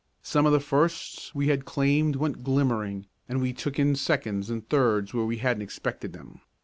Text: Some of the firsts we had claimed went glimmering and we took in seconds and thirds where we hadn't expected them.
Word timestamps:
Some 0.23 0.47
of 0.47 0.51
the 0.51 0.59
firsts 0.59 1.35
we 1.35 1.49
had 1.49 1.63
claimed 1.63 2.15
went 2.15 2.43
glimmering 2.43 3.05
and 3.29 3.39
we 3.39 3.53
took 3.53 3.77
in 3.77 3.95
seconds 3.95 4.49
and 4.49 4.67
thirds 4.67 5.13
where 5.13 5.25
we 5.25 5.37
hadn't 5.37 5.61
expected 5.61 6.11
them. 6.11 6.41